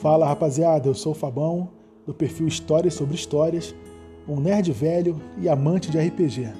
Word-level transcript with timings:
Fala 0.00 0.28
rapaziada, 0.28 0.88
eu 0.88 0.94
sou 0.94 1.10
o 1.10 1.14
Fabão, 1.14 1.70
do 2.06 2.14
perfil 2.14 2.46
Histórias 2.46 2.94
sobre 2.94 3.16
Histórias, 3.16 3.74
um 4.28 4.38
nerd 4.38 4.70
velho 4.70 5.20
e 5.36 5.48
amante 5.48 5.90
de 5.90 5.98
RPG. 5.98 6.52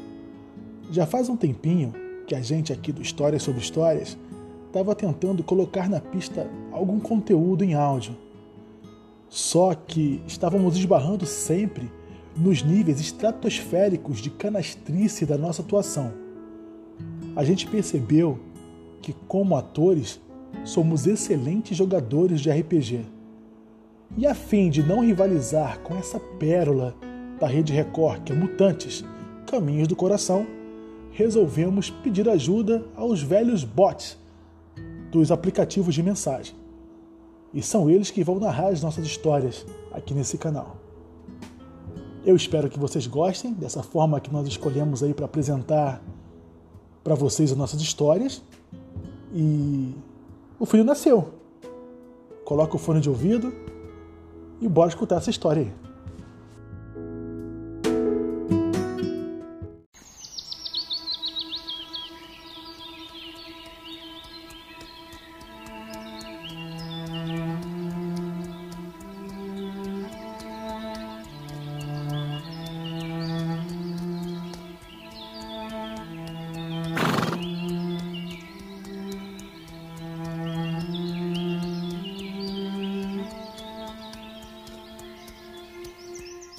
Já 0.91 1.07
faz 1.07 1.29
um 1.29 1.37
tempinho 1.37 1.95
que 2.27 2.35
a 2.35 2.41
gente 2.41 2.73
aqui 2.73 2.91
do 2.91 3.01
Histórias 3.01 3.45
sobre 3.45 3.61
Histórias 3.61 4.19
estava 4.67 4.93
tentando 4.93 5.45
colocar 5.45 5.89
na 5.89 6.01
pista 6.01 6.51
algum 6.73 6.99
conteúdo 6.99 7.63
em 7.63 7.75
áudio. 7.75 8.17
Só 9.29 9.73
que 9.73 10.21
estávamos 10.27 10.77
esbarrando 10.77 11.25
sempre 11.25 11.89
nos 12.37 12.65
níveis 12.65 13.01
estratosféricos 13.01 14.19
de 14.19 14.31
canastrice 14.31 15.25
da 15.25 15.39
nossa 15.39 15.63
atuação. 15.63 16.13
A 17.37 17.45
gente 17.45 17.69
percebeu 17.69 18.41
que, 19.01 19.13
como 19.29 19.57
atores, 19.57 20.21
somos 20.65 21.07
excelentes 21.07 21.77
jogadores 21.77 22.41
de 22.41 22.51
RPG 22.51 23.18
e 24.17 24.27
a 24.27 24.35
fim 24.35 24.71
de 24.71 24.83
não 24.83 25.01
rivalizar 25.01 25.79
com 25.81 25.97
essa 25.97 26.19
pérola 26.19 26.95
da 27.39 27.47
Rede 27.47 27.73
Record, 27.73 28.25
que 28.25 28.33
é 28.33 28.35
Mutantes, 28.37 29.05
Caminhos 29.47 29.89
do 29.89 29.97
Coração, 29.97 30.47
resolvemos 31.11 31.91
pedir 31.91 32.29
ajuda 32.29 32.85
aos 32.97 33.23
velhos 33.23 33.65
bots 33.65 34.19
dos 35.11 35.31
aplicativos 35.31 35.95
de 35.95 36.03
mensagem. 36.03 36.55
E 37.53 37.63
são 37.63 37.89
eles 37.89 38.11
que 38.11 38.23
vão 38.23 38.39
narrar 38.39 38.69
as 38.69 38.83
nossas 38.83 39.07
histórias 39.07 39.65
aqui 39.93 40.13
nesse 40.13 40.37
canal. 40.37 40.77
Eu 42.25 42.37
espero 42.37 42.69
que 42.69 42.79
vocês 42.79 43.07
gostem 43.07 43.53
dessa 43.53 43.83
forma 43.83 44.21
que 44.21 44.33
nós 44.33 44.47
escolhemos 44.47 45.03
aí 45.03 45.15
para 45.15 45.25
apresentar 45.25 46.03
para 47.03 47.15
vocês 47.15 47.51
as 47.51 47.57
nossas 47.57 47.81
histórias. 47.81 48.43
E 49.33 49.95
o 50.59 50.67
filho 50.67 50.85
nasceu. 50.85 51.33
Coloca 52.45 52.77
o 52.77 52.79
fone 52.79 53.01
de 53.01 53.09
ouvido, 53.09 53.53
e 54.61 54.69
bora 54.69 54.89
escutar 54.89 55.17
essa 55.17 55.31
história 55.31 55.63
aí. 55.63 55.88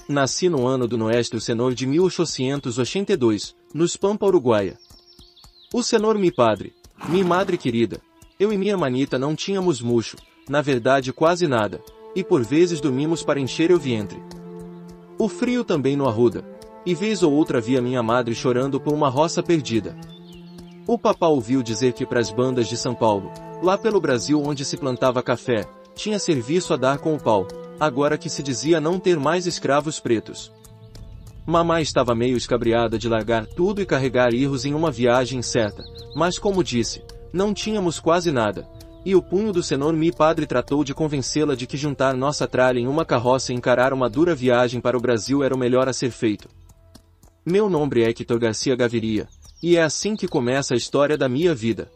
Nasci 0.10 0.50
no 0.50 0.66
ano 0.66 0.88
do 0.88 0.98
Noeste 0.98 1.40
Senhor 1.40 1.76
de 1.76 1.86
1882, 1.86 3.56
nos 3.72 3.96
Pampa, 3.96 4.26
Uruguaia. 4.26 4.76
O 5.72 5.84
Senhor 5.84 6.18
mi 6.18 6.32
padre, 6.32 6.74
mi 7.08 7.24
madre 7.24 7.60
querida, 7.60 8.02
eu 8.40 8.52
e 8.52 8.58
minha 8.58 8.76
manita 8.76 9.20
não 9.20 9.36
tínhamos 9.36 9.84
murcho, 9.84 10.18
na 10.50 10.64
verdade 10.64 11.14
quase 11.14 11.48
nada, 11.48 11.80
e 12.16 12.24
por 12.24 12.44
vezes 12.44 12.82
dormimos 12.82 13.22
para 13.22 13.40
encher 13.40 13.72
o 13.72 13.78
vientre. 13.78 14.20
O 15.20 15.30
frio 15.30 15.64
também 15.64 15.96
no 15.96 16.10
arruda, 16.10 16.44
e 16.84 16.96
vez 16.96 17.22
ou 17.22 17.32
outra 17.32 17.62
via 17.62 17.80
minha 17.80 18.02
madre 18.02 18.34
chorando 18.34 18.82
por 18.82 18.96
uma 18.96 19.10
roça 19.10 19.44
perdida. 19.44 19.96
O 20.88 20.98
papá 20.98 21.28
ouviu 21.28 21.62
dizer 21.62 21.94
que 21.94 22.04
para 22.04 22.20
as 22.20 22.32
bandas 22.32 22.68
de 22.68 22.78
São 22.78 22.96
Paulo, 22.96 23.32
lá 23.62 23.78
pelo 23.78 24.02
Brasil 24.02 24.42
onde 24.44 24.66
se 24.66 24.76
plantava 24.76 25.22
café, 25.22 25.70
tinha 25.94 26.18
serviço 26.18 26.74
a 26.74 26.78
dar 26.78 26.98
com 26.98 27.14
o 27.14 27.20
pau, 27.20 27.48
agora 27.80 28.18
que 28.18 28.30
se 28.30 28.44
dizia 28.44 28.82
não 28.82 29.00
ter 29.00 29.18
mais 29.18 29.48
escravos 29.48 30.00
pretos. 30.00 30.52
Mamá 31.46 31.82
estava 31.82 32.14
meio 32.14 32.38
escabriada 32.38 32.98
de 33.00 33.08
largar 33.08 33.46
tudo 33.46 33.82
e 33.82 33.86
carregar 33.86 34.34
irros 34.34 34.66
em 34.66 34.74
uma 34.74 34.92
viagem 34.92 35.42
certa, 35.42 35.84
mas 36.16 36.38
como 36.38 36.64
disse, 36.64 37.02
não 37.32 37.54
tínhamos 37.54 38.00
quase 38.00 38.32
nada, 38.32 38.68
e 39.06 39.16
o 39.16 39.22
punho 39.22 39.54
do 39.54 39.64
senhor 39.64 39.94
mi 39.94 40.12
padre 40.12 40.46
tratou 40.46 40.84
de 40.84 40.94
convencê-la 40.94 41.56
de 41.56 41.66
que 41.66 41.78
juntar 41.78 42.16
nossa 42.16 42.48
tralha 42.48 42.80
em 42.80 42.88
uma 42.88 43.06
carroça 43.06 43.52
e 43.52 43.56
encarar 43.56 43.94
uma 43.94 44.10
dura 44.10 44.36
viagem 44.36 44.82
para 44.82 44.98
o 44.98 45.02
Brasil 45.02 45.44
era 45.44 45.56
o 45.56 45.58
melhor 45.58 45.88
a 45.88 45.94
ser 45.94 46.12
feito. 46.12 46.50
Meu 47.46 47.70
nome 47.70 48.02
é 48.02 48.10
Hector 48.10 48.38
Garcia 48.38 48.76
Gaviria, 48.76 49.28
e 49.64 49.78
é 49.78 49.82
assim 49.82 50.16
que 50.16 50.28
começa 50.28 50.74
a 50.74 50.78
história 50.78 51.18
da 51.18 51.30
minha 51.30 51.56
vida. 51.56 51.90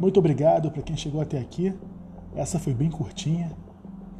Muito 0.00 0.20
obrigado 0.20 0.70
para 0.70 0.80
quem 0.80 0.96
chegou 0.96 1.20
até 1.20 1.40
aqui. 1.40 1.74
Essa 2.36 2.58
foi 2.60 2.72
bem 2.72 2.88
curtinha. 2.88 3.50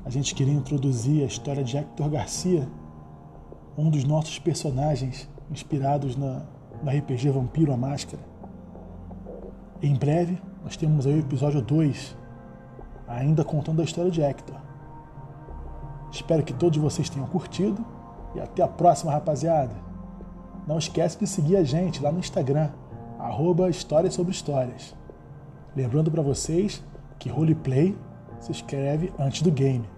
A 0.05 0.11
gente 0.11 0.34
queria 0.34 0.53
introduzir 0.53 1.22
a 1.22 1.27
história 1.27 1.62
de 1.62 1.77
Hector 1.77 2.09
Garcia, 2.11 2.69
um 3.77 3.89
dos 3.89 4.03
nossos 4.03 4.41
personagens 4.41 5.28
inspirados 5.49 6.16
na, 6.16 6.43
RPG 6.84 7.31
Vampiro 7.31 7.72
a 7.72 7.77
Máscara. 7.77 8.22
Em 9.81 9.94
breve, 9.94 10.41
nós 10.65 10.77
temos 10.77 11.06
aí 11.06 11.15
o 11.15 11.21
episódio 11.21 11.62
2, 11.62 12.16
ainda 13.06 13.45
contando 13.45 13.81
a 13.81 13.84
história 13.84 14.10
de 14.10 14.21
Hector. 14.21 14.56
Espero 16.10 16.43
que 16.43 16.55
todos 16.55 16.78
vocês 16.78 17.09
tenham 17.09 17.28
curtido 17.28 17.84
e 18.34 18.41
até 18.41 18.65
a 18.65 18.69
próxima, 18.69 19.12
rapaziada. 19.12 19.75
Não 20.66 20.78
esquece 20.78 21.19
de 21.19 21.27
seguir 21.27 21.56
a 21.56 21.62
gente 21.62 22.03
lá 22.03 22.10
no 22.10 22.19
Instagram, 22.19 22.71
arroba 23.19 23.71
Histórias 23.71 24.15
sobre 24.15 24.33
Histórias. 24.33 24.97
Lembrando 25.78 26.11
para 26.11 26.22
vocês 26.22 26.83
que 27.21 27.28
roleplay 27.28 27.97
se 28.41 28.50
escreve 28.50 29.12
antes 29.16 29.43
do 29.43 29.53
game. 29.53 29.89